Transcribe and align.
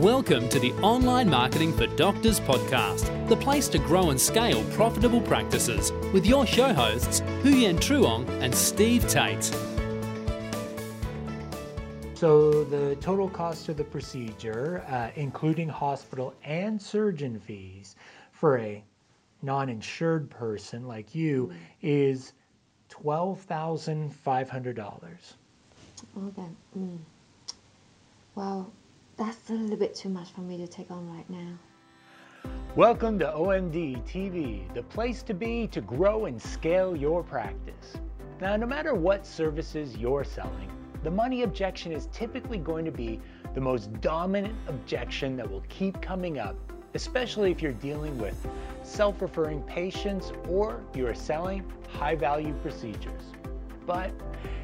Welcome 0.00 0.48
to 0.48 0.58
the 0.58 0.72
Online 0.80 1.28
Marketing 1.28 1.74
for 1.74 1.86
Doctors 1.86 2.40
podcast, 2.40 3.28
the 3.28 3.36
place 3.36 3.68
to 3.68 3.78
grow 3.78 4.08
and 4.08 4.18
scale 4.18 4.64
profitable 4.72 5.20
practices 5.20 5.92
with 6.14 6.24
your 6.24 6.46
show 6.46 6.72
hosts, 6.72 7.20
Huyen 7.42 7.78
Truong 7.78 8.26
and 8.40 8.54
Steve 8.54 9.06
Tate. 9.06 9.44
So, 12.14 12.64
the 12.64 12.96
total 13.02 13.28
cost 13.28 13.68
of 13.68 13.76
the 13.76 13.84
procedure, 13.84 14.82
uh, 14.88 15.10
including 15.16 15.68
hospital 15.68 16.32
and 16.44 16.80
surgeon 16.80 17.38
fees 17.38 17.94
for 18.32 18.56
a 18.56 18.82
non 19.42 19.68
insured 19.68 20.30
person 20.30 20.88
like 20.88 21.14
you, 21.14 21.52
is 21.82 22.32
$12,500. 22.88 25.34
Okay. 26.16 26.48
Mm. 26.78 26.98
Well, 28.34 28.72
that's 29.20 29.50
a 29.50 29.52
little 29.52 29.76
bit 29.76 29.94
too 29.94 30.08
much 30.08 30.32
for 30.32 30.40
me 30.40 30.56
to 30.56 30.66
take 30.66 30.90
on 30.90 31.06
right 31.14 31.28
now. 31.28 31.52
Welcome 32.74 33.18
to 33.18 33.26
OMD 33.26 34.02
TV, 34.08 34.72
the 34.72 34.82
place 34.82 35.22
to 35.24 35.34
be 35.34 35.66
to 35.66 35.82
grow 35.82 36.24
and 36.24 36.40
scale 36.40 36.96
your 36.96 37.22
practice. 37.22 37.98
Now, 38.40 38.56
no 38.56 38.64
matter 38.64 38.94
what 38.94 39.26
services 39.26 39.94
you're 39.98 40.24
selling, 40.24 40.70
the 41.02 41.10
money 41.10 41.42
objection 41.42 41.92
is 41.92 42.08
typically 42.14 42.56
going 42.56 42.86
to 42.86 42.90
be 42.90 43.20
the 43.52 43.60
most 43.60 43.92
dominant 44.00 44.56
objection 44.68 45.36
that 45.36 45.50
will 45.50 45.64
keep 45.68 46.00
coming 46.00 46.38
up, 46.38 46.56
especially 46.94 47.50
if 47.50 47.60
you're 47.60 47.72
dealing 47.72 48.16
with 48.16 48.48
self 48.82 49.20
referring 49.20 49.60
patients 49.64 50.32
or 50.48 50.80
you 50.94 51.06
are 51.06 51.14
selling 51.14 51.70
high 51.92 52.14
value 52.14 52.54
procedures. 52.62 53.24
But 53.86 54.12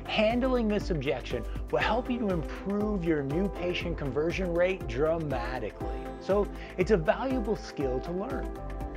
handling 0.09 0.69
this 0.69 0.91
objection 0.91 1.45
will 1.71 1.81
help 1.81 2.11
you 2.11 2.19
to 2.21 2.31
improve 2.31 3.05
your 3.05 3.23
new 3.23 3.49
patient 3.49 3.99
conversion 3.99 4.55
rate 4.55 4.87
dramatically. 4.89 5.99
So 6.21 6.47
it's 6.77 6.91
a 6.91 6.97
valuable 6.97 7.57
skill 7.57 8.01
to 8.01 8.13
learn. 8.13 8.49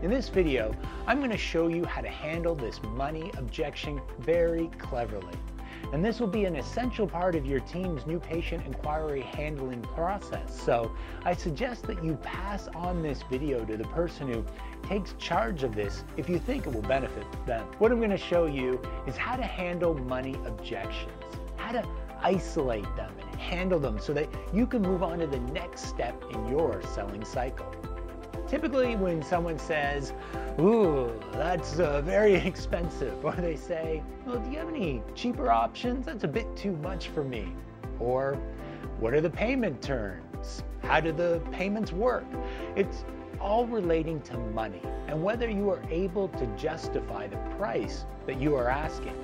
In 0.01 0.09
this 0.09 0.29
video, 0.29 0.73
I'm 1.07 1.19
going 1.19 1.31
to 1.31 1.38
show 1.38 1.67
you 1.67 1.83
how 1.83 2.01
to 2.01 2.07
handle 2.07 2.55
this 2.55 2.81
money 2.83 3.31
objection 3.38 3.99
very 4.19 4.67
cleverly. 4.77 5.35
And 5.91 6.03
this 6.05 6.19
will 6.19 6.27
be 6.27 6.45
an 6.45 6.55
essential 6.55 7.08
part 7.08 7.35
of 7.35 7.45
your 7.45 7.59
team's 7.61 8.05
new 8.05 8.19
patient 8.19 8.66
inquiry 8.66 9.22
handling 9.22 9.81
process. 9.81 10.59
So 10.61 10.91
I 11.25 11.33
suggest 11.33 11.83
that 11.88 12.03
you 12.03 12.16
pass 12.17 12.67
on 12.75 13.02
this 13.02 13.23
video 13.30 13.66
to 13.66 13.77
the 13.77 13.85
person 13.85 14.31
who 14.31 14.45
takes 14.88 15.13
charge 15.13 15.63
of 15.63 15.75
this 15.75 16.03
if 16.17 16.30
you 16.30 16.39
think 16.39 16.67
it 16.67 16.73
will 16.73 16.81
benefit 16.81 17.25
them. 17.45 17.66
What 17.80 17.91
I'm 17.91 17.97
going 17.97 18.09
to 18.11 18.17
show 18.17 18.45
you 18.45 18.81
is 19.07 19.17
how 19.17 19.35
to 19.35 19.44
handle 19.44 19.94
money 19.94 20.35
objections, 20.45 21.11
how 21.57 21.72
to 21.72 21.88
isolate 22.22 22.95
them 22.95 23.11
and 23.31 23.39
handle 23.39 23.80
them 23.80 24.00
so 24.00 24.13
that 24.13 24.30
you 24.53 24.67
can 24.67 24.81
move 24.81 25.03
on 25.03 25.19
to 25.19 25.27
the 25.27 25.39
next 25.39 25.85
step 25.85 26.22
in 26.31 26.47
your 26.47 26.81
selling 26.94 27.23
cycle. 27.23 27.78
Typically, 28.50 28.95
when 28.95 29.22
someone 29.22 29.59
says, 29.59 30.14
Ooh, 30.59 31.11
that's 31.33 31.80
uh, 31.80 32.02
very 32.02 32.33
expensive, 32.47 33.23
or 33.23 33.33
they 33.33 33.56
say, 33.56 34.02
Well, 34.25 34.39
do 34.39 34.50
you 34.50 34.58
have 34.58 34.69
any 34.69 35.03
cheaper 35.14 35.52
options? 35.52 36.08
That's 36.08 36.23
a 36.23 36.28
bit 36.28 36.56
too 36.56 36.72
much 36.78 37.09
for 37.09 37.23
me. 37.23 37.53
Or, 38.00 38.39
What 39.00 39.14
are 39.14 39.22
the 39.22 39.30
payment 39.30 39.83
terms? 39.83 40.64
How 40.81 41.00
do 41.00 41.11
the 41.11 41.41
payments 41.52 41.91
work? 41.91 42.25
It's 42.75 43.06
all 43.39 43.67
relating 43.67 44.19
to 44.22 44.38
money 44.38 44.81
and 45.08 45.23
whether 45.23 45.47
you 45.47 45.69
are 45.69 45.81
able 45.89 46.28
to 46.30 46.47
justify 46.58 47.28
the 47.28 47.38
price 47.58 48.06
that 48.25 48.41
you 48.41 48.56
are 48.56 48.67
asking. 48.67 49.16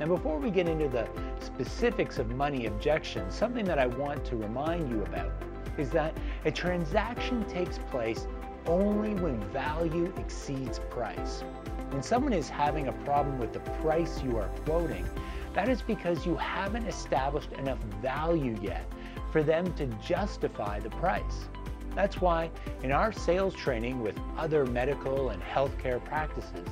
And 0.00 0.08
before 0.08 0.38
we 0.38 0.50
get 0.50 0.68
into 0.68 0.88
the 0.88 1.08
specifics 1.38 2.18
of 2.18 2.30
money 2.30 2.66
objections, 2.66 3.34
something 3.34 3.64
that 3.66 3.78
I 3.78 3.86
want 3.86 4.24
to 4.24 4.36
remind 4.36 4.90
you 4.90 5.02
about 5.02 5.30
is 5.78 5.90
that 5.90 6.16
a 6.44 6.50
transaction 6.50 7.44
takes 7.44 7.78
place 7.90 8.26
only 8.66 9.14
when 9.14 9.40
value 9.50 10.12
exceeds 10.16 10.78
price. 10.90 11.42
When 11.90 12.02
someone 12.02 12.32
is 12.32 12.48
having 12.48 12.88
a 12.88 12.92
problem 13.04 13.38
with 13.38 13.52
the 13.52 13.60
price 13.60 14.22
you 14.22 14.38
are 14.38 14.48
quoting, 14.64 15.06
that 15.54 15.68
is 15.68 15.82
because 15.82 16.24
you 16.24 16.36
haven't 16.36 16.86
established 16.86 17.52
enough 17.52 17.78
value 18.00 18.56
yet 18.62 18.90
for 19.30 19.42
them 19.42 19.72
to 19.74 19.86
justify 19.86 20.80
the 20.80 20.90
price. 20.90 21.48
That's 21.94 22.20
why 22.20 22.50
in 22.82 22.92
our 22.92 23.12
sales 23.12 23.54
training 23.54 24.00
with 24.00 24.18
other 24.38 24.64
medical 24.64 25.30
and 25.30 25.42
healthcare 25.42 26.02
practices, 26.04 26.68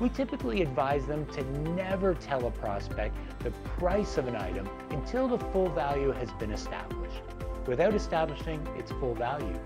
we 0.00 0.08
typically 0.08 0.62
advise 0.62 1.06
them 1.06 1.24
to 1.26 1.44
never 1.74 2.14
tell 2.14 2.46
a 2.46 2.50
prospect 2.50 3.16
the 3.38 3.50
price 3.78 4.18
of 4.18 4.26
an 4.26 4.36
item 4.36 4.68
until 4.90 5.28
the 5.28 5.38
full 5.38 5.68
value 5.68 6.10
has 6.10 6.30
been 6.32 6.50
established, 6.50 7.22
without 7.66 7.94
establishing 7.94 8.66
its 8.76 8.90
full 8.92 9.14
value 9.14 9.58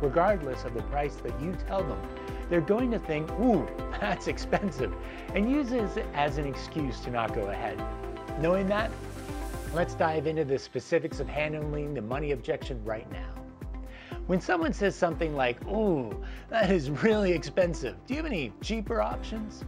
regardless 0.00 0.64
of 0.64 0.74
the 0.74 0.82
price 0.82 1.16
that 1.16 1.38
you 1.40 1.56
tell 1.66 1.82
them. 1.82 2.00
They're 2.50 2.60
going 2.60 2.90
to 2.90 2.98
think, 2.98 3.30
ooh, 3.32 3.66
that's 4.00 4.26
expensive, 4.28 4.92
and 5.34 5.50
use 5.50 5.72
it 5.72 6.06
as 6.14 6.38
an 6.38 6.46
excuse 6.46 7.00
to 7.00 7.10
not 7.10 7.34
go 7.34 7.48
ahead. 7.48 7.82
Knowing 8.40 8.66
that, 8.68 8.90
let's 9.74 9.94
dive 9.94 10.26
into 10.26 10.44
the 10.44 10.58
specifics 10.58 11.20
of 11.20 11.28
handling 11.28 11.94
the 11.94 12.02
money 12.02 12.32
objection 12.32 12.82
right 12.84 13.10
now. 13.10 13.30
When 14.26 14.40
someone 14.40 14.72
says 14.72 14.94
something 14.94 15.36
like, 15.36 15.62
ooh, 15.66 16.10
that 16.48 16.70
is 16.70 16.90
really 16.90 17.32
expensive, 17.32 17.94
do 18.06 18.14
you 18.14 18.18
have 18.18 18.26
any 18.26 18.52
cheaper 18.62 19.00
options? 19.00 19.64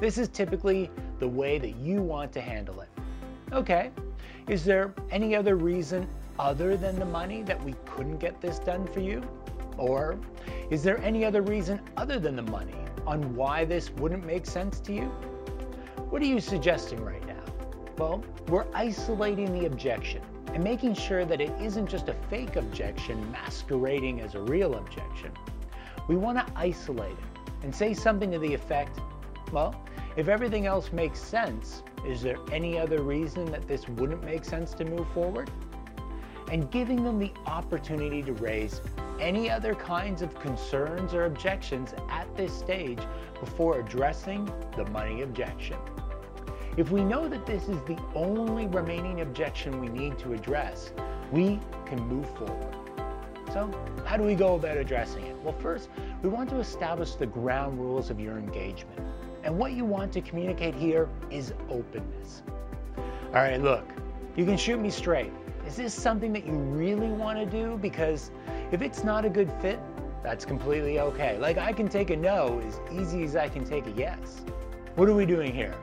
This 0.00 0.18
is 0.18 0.28
typically 0.28 0.90
the 1.18 1.28
way 1.28 1.58
that 1.58 1.76
you 1.76 2.02
want 2.02 2.32
to 2.32 2.40
handle 2.40 2.80
it. 2.80 2.88
Okay, 3.52 3.90
is 4.48 4.64
there 4.64 4.94
any 5.10 5.36
other 5.36 5.56
reason 5.56 6.08
other 6.38 6.76
than 6.76 6.98
the 6.98 7.04
money 7.04 7.42
that 7.42 7.62
we 7.62 7.74
couldn't 7.84 8.18
get 8.18 8.40
this 8.40 8.58
done 8.58 8.86
for 8.88 9.00
you? 9.00 9.22
Or 9.80 10.18
is 10.68 10.82
there 10.82 10.98
any 10.98 11.24
other 11.24 11.40
reason 11.40 11.80
other 11.96 12.18
than 12.18 12.36
the 12.36 12.42
money 12.42 12.74
on 13.06 13.34
why 13.34 13.64
this 13.64 13.90
wouldn't 13.90 14.26
make 14.26 14.44
sense 14.44 14.78
to 14.80 14.92
you? 14.92 15.06
What 16.10 16.20
are 16.20 16.26
you 16.26 16.38
suggesting 16.38 17.02
right 17.02 17.26
now? 17.26 17.42
Well, 17.96 18.22
we're 18.48 18.66
isolating 18.74 19.58
the 19.58 19.64
objection 19.64 20.20
and 20.52 20.62
making 20.62 20.94
sure 20.94 21.24
that 21.24 21.40
it 21.40 21.50
isn't 21.58 21.88
just 21.88 22.10
a 22.10 22.14
fake 22.28 22.56
objection 22.56 23.30
masquerading 23.32 24.20
as 24.20 24.34
a 24.34 24.40
real 24.40 24.74
objection. 24.74 25.32
We 26.08 26.16
want 26.16 26.46
to 26.46 26.52
isolate 26.54 27.12
it 27.12 27.40
and 27.62 27.74
say 27.74 27.94
something 27.94 28.30
to 28.32 28.38
the 28.38 28.52
effect, 28.52 29.00
well, 29.50 29.82
if 30.16 30.28
everything 30.28 30.66
else 30.66 30.92
makes 30.92 31.20
sense, 31.20 31.82
is 32.06 32.20
there 32.20 32.36
any 32.52 32.78
other 32.78 33.02
reason 33.02 33.46
that 33.46 33.66
this 33.66 33.88
wouldn't 33.88 34.24
make 34.24 34.44
sense 34.44 34.74
to 34.74 34.84
move 34.84 35.08
forward? 35.14 35.50
And 36.50 36.70
giving 36.70 37.02
them 37.02 37.18
the 37.18 37.32
opportunity 37.46 38.22
to 38.24 38.32
raise 38.34 38.82
any 39.20 39.50
other 39.50 39.74
kinds 39.74 40.22
of 40.22 40.38
concerns 40.40 41.14
or 41.14 41.26
objections 41.26 41.94
at 42.08 42.34
this 42.36 42.52
stage 42.52 43.00
before 43.38 43.80
addressing 43.80 44.50
the 44.76 44.84
money 44.86 45.22
objection. 45.22 45.76
If 46.76 46.90
we 46.90 47.04
know 47.04 47.28
that 47.28 47.46
this 47.46 47.68
is 47.68 47.80
the 47.82 47.98
only 48.14 48.66
remaining 48.68 49.20
objection 49.20 49.80
we 49.80 49.88
need 49.88 50.18
to 50.20 50.32
address, 50.32 50.92
we 51.30 51.60
can 51.84 52.00
move 52.06 52.28
forward. 52.36 52.76
So, 53.52 53.70
how 54.06 54.16
do 54.16 54.22
we 54.22 54.36
go 54.36 54.54
about 54.54 54.76
addressing 54.76 55.26
it? 55.26 55.36
Well, 55.42 55.54
first, 55.54 55.88
we 56.22 56.28
want 56.28 56.48
to 56.50 56.56
establish 56.58 57.14
the 57.16 57.26
ground 57.26 57.80
rules 57.80 58.08
of 58.08 58.20
your 58.20 58.38
engagement. 58.38 59.00
And 59.42 59.58
what 59.58 59.72
you 59.72 59.84
want 59.84 60.12
to 60.12 60.20
communicate 60.20 60.74
here 60.74 61.08
is 61.30 61.52
openness. 61.68 62.42
All 62.96 63.34
right, 63.34 63.60
look, 63.60 63.84
you 64.36 64.44
can 64.44 64.56
shoot 64.56 64.78
me 64.78 64.90
straight. 64.90 65.32
Is 65.70 65.76
this 65.76 65.94
something 65.94 66.32
that 66.32 66.44
you 66.44 66.54
really 66.54 67.06
want 67.06 67.38
to 67.38 67.46
do? 67.46 67.78
Because 67.80 68.32
if 68.72 68.82
it's 68.82 69.04
not 69.04 69.24
a 69.24 69.30
good 69.30 69.52
fit, 69.62 69.78
that's 70.20 70.44
completely 70.44 70.98
okay. 70.98 71.38
Like 71.38 71.58
I 71.58 71.72
can 71.72 71.88
take 71.88 72.10
a 72.10 72.16
no 72.16 72.60
as 72.66 72.80
easy 72.92 73.22
as 73.22 73.36
I 73.36 73.48
can 73.48 73.64
take 73.64 73.86
a 73.86 73.92
yes. 73.92 74.42
What 74.96 75.08
are 75.08 75.14
we 75.14 75.26
doing 75.26 75.54
here? 75.54 75.76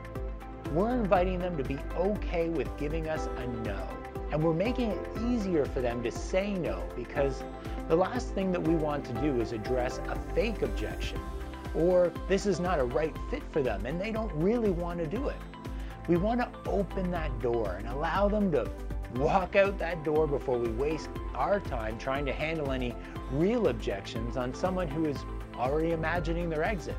We're 0.74 0.90
inviting 0.90 1.38
them 1.38 1.56
to 1.56 1.64
be 1.64 1.78
okay 1.96 2.50
with 2.50 2.68
giving 2.76 3.08
us 3.08 3.30
a 3.38 3.46
no. 3.66 3.88
And 4.30 4.44
we're 4.44 4.52
making 4.52 4.90
it 4.90 5.08
easier 5.26 5.64
for 5.64 5.80
them 5.80 6.02
to 6.02 6.10
say 6.10 6.52
no 6.52 6.82
because 6.94 7.42
the 7.88 7.96
last 7.96 8.34
thing 8.34 8.52
that 8.52 8.62
we 8.62 8.74
want 8.74 9.06
to 9.06 9.14
do 9.22 9.40
is 9.40 9.52
address 9.52 10.02
a 10.08 10.16
fake 10.34 10.60
objection 10.60 11.18
or 11.74 12.12
this 12.28 12.44
is 12.44 12.60
not 12.60 12.78
a 12.78 12.84
right 12.84 13.16
fit 13.30 13.42
for 13.52 13.62
them 13.62 13.86
and 13.86 13.98
they 13.98 14.10
don't 14.10 14.32
really 14.34 14.70
want 14.70 14.98
to 14.98 15.06
do 15.06 15.28
it. 15.28 15.38
We 16.08 16.18
want 16.18 16.40
to 16.40 16.70
open 16.70 17.10
that 17.12 17.40
door 17.40 17.76
and 17.78 17.88
allow 17.88 18.28
them 18.28 18.52
to 18.52 18.70
walk 19.16 19.56
out 19.56 19.78
that 19.78 20.04
door 20.04 20.26
before 20.26 20.58
we 20.58 20.68
waste 20.70 21.10
our 21.34 21.60
time 21.60 21.98
trying 21.98 22.26
to 22.26 22.32
handle 22.32 22.72
any 22.72 22.94
real 23.32 23.68
objections 23.68 24.36
on 24.36 24.54
someone 24.54 24.88
who 24.88 25.06
is 25.06 25.16
already 25.56 25.92
imagining 25.92 26.48
their 26.48 26.62
exit. 26.62 26.96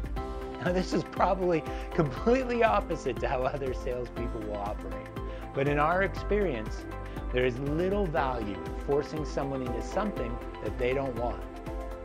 Now, 0.65 0.73
this 0.73 0.93
is 0.93 1.03
probably 1.03 1.63
completely 1.93 2.63
opposite 2.63 3.19
to 3.21 3.27
how 3.27 3.43
other 3.43 3.73
salespeople 3.73 4.41
will 4.41 4.57
operate. 4.57 5.07
But 5.53 5.67
in 5.67 5.79
our 5.79 6.03
experience, 6.03 6.83
there 7.31 7.45
is 7.45 7.57
little 7.59 8.05
value 8.05 8.55
in 8.55 8.79
forcing 8.85 9.25
someone 9.25 9.61
into 9.61 9.81
something 9.81 10.37
that 10.63 10.77
they 10.77 10.93
don't 10.93 11.15
want. 11.15 11.41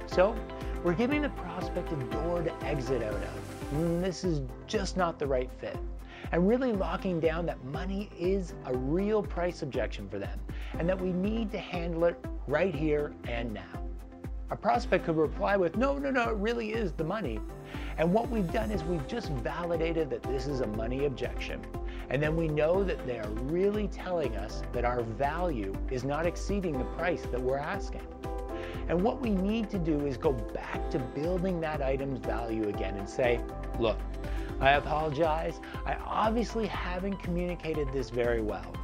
So, 0.07 0.37
we're 0.85 0.95
giving 0.95 1.23
the 1.23 1.31
prospect 1.31 1.93
a 1.93 1.97
door 1.97 2.43
to 2.43 2.65
exit 2.65 3.03
out 3.03 3.15
of. 3.15 4.01
This 4.03 4.23
is 4.23 4.43
just 4.67 4.97
not 4.97 5.19
the 5.19 5.27
right 5.27 5.51
fit 5.59 5.77
and 6.33 6.49
really 6.49 6.73
locking 6.73 7.21
down 7.21 7.47
that 7.47 7.63
money 7.65 8.11
is 8.19 8.55
a 8.67 8.77
real 8.77 9.23
price 9.23 9.63
objection 9.63 10.09
for 10.09 10.19
them 10.19 10.41
and 10.79 10.89
that 10.89 11.01
we 11.01 11.13
need 11.13 11.51
to 11.53 11.59
handle 11.59 12.05
it 12.05 12.23
right 12.47 12.75
here 12.75 13.13
and 13.29 13.53
now. 13.53 13.85
A 14.51 14.57
prospect 14.57 15.07
could 15.07 15.17
reply 15.17 15.57
with, 15.57 15.77
no, 15.77 15.99
no, 15.99 16.11
no, 16.11 16.31
it 16.31 16.37
really 16.37 16.73
is 16.73 16.93
the 16.93 17.05
money. 17.05 17.41
And 17.97 18.13
what 18.13 18.29
we've 18.29 18.53
done 18.53 18.71
is 18.71 18.85
we've 18.85 19.07
just 19.09 19.31
validated 19.31 20.11
that 20.11 20.23
this 20.23 20.47
is 20.47 20.61
a 20.61 20.67
money 20.67 21.07
objection. 21.07 21.65
And 22.11 22.23
then 22.23 22.37
we 22.37 22.49
know 22.49 22.85
that 22.85 23.07
they 23.07 23.19
are 23.19 23.29
really 23.45 23.89
telling 23.89 24.37
us 24.37 24.63
that 24.73 24.85
our 24.85 25.03
value 25.03 25.75
is 25.91 26.05
not 26.05 26.27
exceeding 26.27 26.79
the 26.79 26.85
price 26.85 27.23
that 27.33 27.41
we're 27.41 27.57
asking. 27.59 28.07
And 28.89 29.03
what 29.03 29.21
we 29.21 29.31
need 29.31 29.71
to 29.71 29.79
do 29.79 30.07
is 30.07 30.17
go 30.17 30.33
back 30.33 30.91
to 30.91 30.99
building 30.99 31.61
that 31.61 31.81
item's 31.81 32.19
value 32.19 32.69
again 32.69 32.97
and 32.97 33.09
say, 33.09 33.41
look, 33.79 33.99
I 34.61 34.73
apologize. 34.73 35.61
I 35.87 35.95
obviously 36.05 36.67
haven't 36.67 37.23
communicated 37.23 37.93
this 37.93 38.11
very 38.11 38.41
well. 38.41 38.75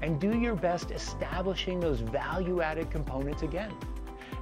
And 0.00 0.20
do 0.20 0.36
your 0.36 0.54
best 0.54 0.90
establishing 0.90 1.80
those 1.80 2.00
value 2.00 2.60
added 2.60 2.90
components 2.90 3.42
again. 3.42 3.72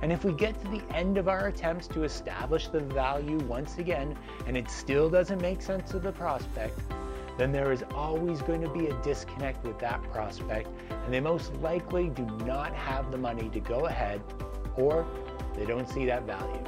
And 0.02 0.12
if 0.12 0.25
we 0.25 0.32
get 0.32 0.58
to 0.62 0.69
the 0.69 0.82
end 0.94 1.19
of 1.19 1.29
our 1.29 1.49
attempts 1.49 1.87
to 1.88 2.05
establish 2.05 2.69
the 2.69 2.81
value 2.81 3.38
once 3.41 3.79
again 3.79 4.17
and 4.47 4.56
it 4.56 4.70
still 4.70 5.11
doesn't 5.11 5.43
make 5.43 5.61
sense 5.61 5.91
to 5.91 5.99
the 5.99 6.12
prospect, 6.12 6.79
then 7.37 7.52
there 7.52 7.73
is 7.73 7.85
always 7.94 8.41
going 8.43 8.62
to 8.62 8.69
be 8.70 8.87
a 8.87 8.94
disconnect 9.02 9.64
with 9.64 9.79
that 9.79 10.02
prospect 10.11 10.69
and 10.91 11.12
they 11.12 11.20
most 11.20 11.55
likely 11.56 12.08
do 12.08 12.25
not 12.47 12.75
have 12.75 13.11
the 13.11 13.19
money 13.19 13.49
to 13.50 13.61
go 13.61 13.87
ahead 13.87 14.23
or 14.76 15.06
they 15.55 15.64
don't 15.64 15.88
see 15.88 16.05
that 16.06 16.25
value. 16.25 16.64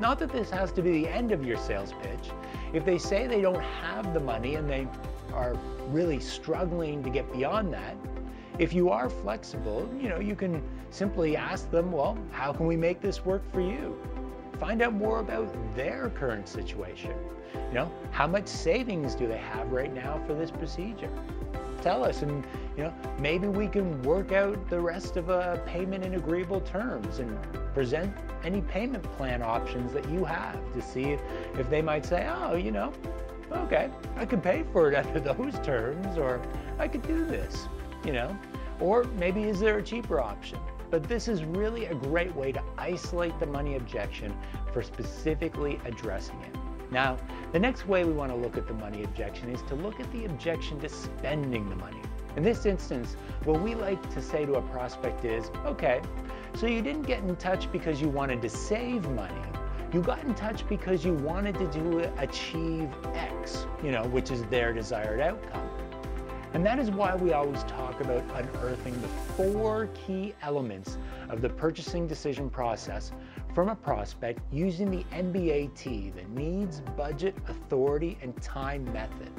Not 0.00 0.18
that 0.18 0.32
this 0.32 0.50
has 0.50 0.72
to 0.72 0.82
be 0.82 0.90
the 0.90 1.08
end 1.08 1.30
of 1.30 1.44
your 1.44 1.56
sales 1.56 1.92
pitch. 2.02 2.30
If 2.72 2.84
they 2.84 2.98
say 2.98 3.26
they 3.26 3.40
don't 3.40 3.60
have 3.60 4.12
the 4.12 4.20
money 4.20 4.56
and 4.56 4.68
they 4.68 4.88
are 5.32 5.54
really 5.88 6.20
struggling 6.20 7.02
to 7.04 7.10
get 7.10 7.32
beyond 7.32 7.72
that, 7.74 7.96
if 8.58 8.72
you 8.72 8.90
are 8.90 9.08
flexible, 9.08 9.88
you 10.00 10.08
know, 10.08 10.18
you 10.18 10.36
can 10.36 10.62
simply 10.90 11.36
ask 11.36 11.70
them, 11.70 11.90
well, 11.90 12.16
how 12.30 12.52
can 12.52 12.66
we 12.66 12.76
make 12.76 13.00
this 13.00 13.24
work 13.24 13.42
for 13.52 13.60
you? 13.60 13.96
Find 14.58 14.82
out 14.82 14.92
more 14.92 15.20
about 15.20 15.52
their 15.74 16.10
current 16.10 16.48
situation. 16.48 17.14
You 17.54 17.74
know, 17.74 17.92
how 18.12 18.26
much 18.26 18.46
savings 18.46 19.14
do 19.14 19.26
they 19.26 19.38
have 19.38 19.72
right 19.72 19.92
now 19.92 20.22
for 20.26 20.34
this 20.34 20.50
procedure? 20.50 21.10
Tell 21.84 22.04
us 22.04 22.22
and 22.22 22.44
you 22.76 22.82
know, 22.84 22.94
maybe 23.20 23.46
we 23.46 23.68
can 23.68 24.02
work 24.02 24.32
out 24.32 24.68
the 24.68 24.80
rest 24.80 25.16
of 25.16 25.28
a 25.28 25.62
payment 25.66 26.04
in 26.04 26.14
agreeable 26.14 26.60
terms 26.62 27.20
and 27.20 27.38
present 27.72 28.12
any 28.42 28.62
payment 28.62 29.04
plan 29.16 29.42
options 29.42 29.92
that 29.92 30.08
you 30.10 30.24
have 30.24 30.58
to 30.72 30.82
see 30.82 31.04
if, 31.04 31.20
if 31.58 31.70
they 31.70 31.82
might 31.82 32.04
say, 32.04 32.28
oh, 32.28 32.56
you 32.56 32.72
know, 32.72 32.92
okay, 33.52 33.90
I 34.16 34.24
could 34.24 34.42
pay 34.42 34.64
for 34.72 34.90
it 34.90 34.96
under 35.06 35.20
those 35.20 35.54
terms 35.60 36.18
or 36.18 36.40
I 36.78 36.88
could 36.88 37.02
do 37.02 37.24
this 37.24 37.68
you 38.04 38.12
know? 38.12 38.36
Or 38.80 39.04
maybe 39.18 39.44
is 39.44 39.60
there 39.60 39.78
a 39.78 39.82
cheaper 39.82 40.20
option? 40.20 40.58
But 40.90 41.04
this 41.04 41.26
is 41.26 41.44
really 41.44 41.86
a 41.86 41.94
great 41.94 42.34
way 42.36 42.52
to 42.52 42.62
isolate 42.78 43.38
the 43.40 43.46
money 43.46 43.76
objection 43.76 44.36
for 44.72 44.82
specifically 44.82 45.80
addressing 45.84 46.38
it. 46.40 46.56
Now, 46.94 47.16
the 47.50 47.58
next 47.58 47.88
way 47.88 48.04
we 48.04 48.12
want 48.12 48.30
to 48.30 48.36
look 48.36 48.56
at 48.56 48.68
the 48.68 48.72
money 48.72 49.02
objection 49.02 49.50
is 49.50 49.60
to 49.62 49.74
look 49.74 49.98
at 49.98 50.10
the 50.12 50.26
objection 50.26 50.78
to 50.78 50.88
spending 50.88 51.68
the 51.68 51.74
money. 51.74 52.00
In 52.36 52.44
this 52.44 52.66
instance, 52.66 53.16
what 53.42 53.60
we 53.60 53.74
like 53.74 54.14
to 54.14 54.22
say 54.22 54.46
to 54.46 54.54
a 54.54 54.62
prospect 54.62 55.24
is, 55.24 55.50
okay, 55.66 56.00
so 56.54 56.68
you 56.68 56.82
didn't 56.82 57.02
get 57.02 57.18
in 57.18 57.34
touch 57.34 57.70
because 57.72 58.00
you 58.00 58.08
wanted 58.08 58.40
to 58.42 58.48
save 58.48 59.10
money. 59.10 59.42
You 59.92 60.02
got 60.02 60.22
in 60.22 60.36
touch 60.36 60.68
because 60.68 61.04
you 61.04 61.14
wanted 61.14 61.58
to 61.58 61.66
do 61.66 61.98
achieve 62.18 62.88
X, 63.12 63.66
you 63.82 63.90
know, 63.90 64.04
which 64.04 64.30
is 64.30 64.44
their 64.44 64.72
desired 64.72 65.20
outcome. 65.20 65.68
And 66.52 66.64
that 66.64 66.78
is 66.78 66.92
why 66.92 67.16
we 67.16 67.32
always 67.32 67.64
talk 67.64 68.00
about 68.00 68.22
unearthing 68.36 69.00
the 69.02 69.08
four 69.08 69.88
key 69.94 70.32
elements 70.42 70.96
of 71.28 71.42
the 71.42 71.48
purchasing 71.48 72.06
decision 72.06 72.48
process 72.48 73.10
from 73.54 73.68
a 73.68 73.76
prospect 73.76 74.40
using 74.52 74.90
the 74.90 75.04
NBAT, 75.12 76.12
the 76.14 76.40
needs, 76.40 76.80
budget, 76.96 77.36
authority, 77.48 78.18
and 78.20 78.36
time 78.42 78.84
method. 78.92 79.30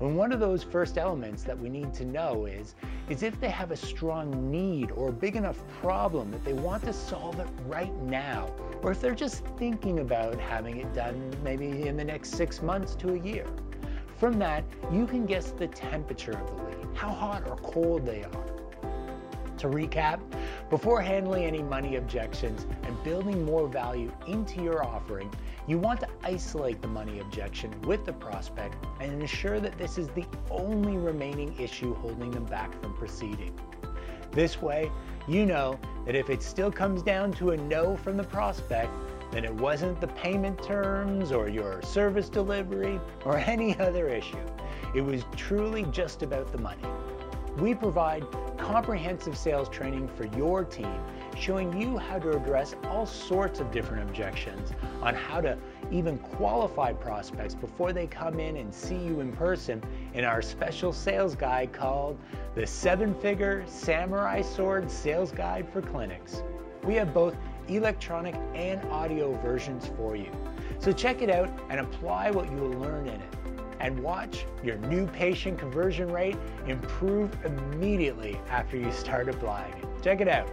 And 0.00 0.16
one 0.16 0.32
of 0.32 0.40
those 0.40 0.62
first 0.62 0.96
elements 0.96 1.42
that 1.42 1.58
we 1.58 1.68
need 1.68 1.92
to 1.94 2.04
know 2.04 2.46
is, 2.46 2.74
is 3.08 3.22
if 3.22 3.38
they 3.40 3.50
have 3.50 3.70
a 3.70 3.76
strong 3.76 4.50
need 4.50 4.92
or 4.92 5.08
a 5.08 5.12
big 5.12 5.36
enough 5.36 5.62
problem 5.82 6.30
that 6.30 6.44
they 6.44 6.52
want 6.52 6.84
to 6.84 6.92
solve 6.92 7.38
it 7.40 7.48
right 7.66 7.94
now, 8.02 8.54
or 8.82 8.92
if 8.92 9.00
they're 9.00 9.14
just 9.14 9.44
thinking 9.58 9.98
about 9.98 10.38
having 10.40 10.78
it 10.78 10.94
done 10.94 11.30
maybe 11.42 11.88
in 11.88 11.96
the 11.96 12.04
next 12.04 12.30
six 12.30 12.62
months 12.62 12.94
to 12.94 13.14
a 13.14 13.18
year. 13.18 13.46
From 14.16 14.38
that, 14.38 14.64
you 14.92 15.06
can 15.06 15.26
guess 15.26 15.50
the 15.50 15.66
temperature 15.66 16.32
of 16.32 16.46
the 16.46 16.62
lead, 16.62 16.96
how 16.96 17.10
hot 17.10 17.48
or 17.48 17.56
cold 17.56 18.06
they 18.06 18.22
are. 18.22 18.46
To 19.58 19.68
recap, 19.68 20.20
before 20.70 21.02
handling 21.02 21.44
any 21.44 21.62
money 21.62 21.96
objections 21.96 22.64
and 22.84 23.02
building 23.02 23.44
more 23.44 23.66
value 23.66 24.12
into 24.28 24.62
your 24.62 24.84
offering, 24.84 25.28
you 25.66 25.78
want 25.78 25.98
to 25.98 26.08
isolate 26.22 26.80
the 26.80 26.86
money 26.86 27.18
objection 27.18 27.74
with 27.82 28.06
the 28.06 28.12
prospect 28.12 28.76
and 29.00 29.20
ensure 29.20 29.58
that 29.58 29.76
this 29.76 29.98
is 29.98 30.06
the 30.10 30.24
only 30.48 30.96
remaining 30.96 31.58
issue 31.60 31.92
holding 31.96 32.30
them 32.30 32.44
back 32.44 32.80
from 32.80 32.94
proceeding. 32.94 33.52
This 34.30 34.62
way, 34.62 34.92
you 35.26 35.44
know 35.44 35.76
that 36.06 36.14
if 36.14 36.30
it 36.30 36.40
still 36.40 36.70
comes 36.70 37.02
down 37.02 37.32
to 37.32 37.50
a 37.50 37.56
no 37.56 37.96
from 37.96 38.16
the 38.16 38.22
prospect, 38.22 38.92
then 39.32 39.44
it 39.44 39.52
wasn't 39.54 40.00
the 40.00 40.08
payment 40.08 40.62
terms 40.62 41.32
or 41.32 41.48
your 41.48 41.82
service 41.82 42.28
delivery 42.28 43.00
or 43.24 43.38
any 43.46 43.76
other 43.80 44.08
issue. 44.08 44.46
It 44.94 45.00
was 45.00 45.24
truly 45.36 45.82
just 45.90 46.22
about 46.22 46.52
the 46.52 46.58
money. 46.58 46.84
We 47.60 47.74
provide 47.74 48.24
comprehensive 48.56 49.36
sales 49.36 49.68
training 49.68 50.08
for 50.08 50.24
your 50.34 50.64
team, 50.64 50.98
showing 51.38 51.78
you 51.78 51.98
how 51.98 52.18
to 52.18 52.30
address 52.30 52.74
all 52.84 53.04
sorts 53.04 53.60
of 53.60 53.70
different 53.70 54.08
objections 54.08 54.70
on 55.02 55.14
how 55.14 55.42
to 55.42 55.58
even 55.90 56.16
qualify 56.16 56.94
prospects 56.94 57.54
before 57.54 57.92
they 57.92 58.06
come 58.06 58.40
in 58.40 58.56
and 58.56 58.72
see 58.72 58.96
you 58.96 59.20
in 59.20 59.30
person 59.32 59.82
in 60.14 60.24
our 60.24 60.40
special 60.40 60.90
sales 60.90 61.36
guide 61.36 61.70
called 61.70 62.18
the 62.54 62.66
Seven 62.66 63.14
Figure 63.14 63.62
Samurai 63.66 64.40
Sword 64.40 64.90
Sales 64.90 65.30
Guide 65.30 65.68
for 65.70 65.82
Clinics. 65.82 66.42
We 66.84 66.94
have 66.94 67.12
both 67.12 67.36
electronic 67.68 68.36
and 68.54 68.82
audio 68.90 69.34
versions 69.42 69.90
for 69.98 70.16
you. 70.16 70.32
So 70.78 70.92
check 70.92 71.20
it 71.20 71.28
out 71.28 71.50
and 71.68 71.80
apply 71.80 72.30
what 72.30 72.50
you 72.50 72.56
will 72.56 72.78
learn 72.80 73.06
in 73.06 73.20
it. 73.20 73.39
And 73.80 73.98
watch 74.00 74.46
your 74.62 74.76
new 74.76 75.06
patient 75.06 75.58
conversion 75.58 76.12
rate 76.12 76.36
improve 76.66 77.34
immediately 77.44 78.38
after 78.50 78.76
you 78.76 78.92
start 78.92 79.28
applying 79.28 79.72
it. 79.72 79.84
Check 80.02 80.20
it 80.20 80.28
out. 80.28 80.48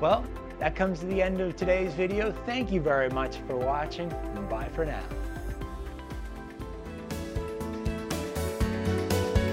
Well, 0.00 0.24
that 0.58 0.74
comes 0.74 1.00
to 1.00 1.06
the 1.06 1.22
end 1.22 1.40
of 1.40 1.56
today's 1.56 1.94
video. 1.94 2.32
Thank 2.44 2.72
you 2.72 2.80
very 2.80 3.08
much 3.10 3.36
for 3.46 3.56
watching 3.56 4.12
and 4.12 4.48
bye 4.48 4.68
for 4.74 4.84
now. 4.84 5.02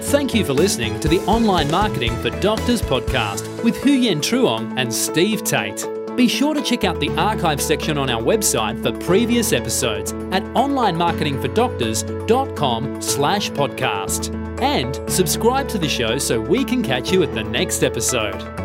Thank 0.06 0.34
you 0.34 0.46
for 0.46 0.53
listening 0.53 1.00
to 1.01 1.08
the 1.08 1.20
Online 1.22 1.70
Marketing 1.70 2.15
for 2.22 2.29
Doctors 2.39 2.82
podcast 2.82 3.63
with 3.63 3.75
Huyen 3.77 4.18
Truong 4.18 4.74
and 4.77 4.94
Steve 4.94 5.44
Tate. 5.44 5.86
Be 6.15 6.27
sure 6.27 6.53
to 6.53 6.62
check 6.62 6.86
out 6.86 7.00
the 7.00 7.10
archive 7.18 7.62
section 7.62 7.98
on 7.98 8.10
our 8.10 8.22
website 8.22 8.82
for 8.82 8.98
previous 9.06 9.51
episodes 9.51 10.13
at 10.36 10.44
onlinemarketingfordoctors.com 10.54 13.01
slash 13.01 13.50
podcast. 13.51 14.62
And 14.62 15.00
subscribe 15.10 15.70
to 15.70 15.77
the 15.77 15.88
show 15.88 16.18
so 16.18 16.42
we 16.42 16.65
can 16.65 16.84
catch 16.84 17.10
you 17.12 17.24
at 17.24 17.34
the 17.34 17.44
next 17.44 17.84
episode. 17.84 18.64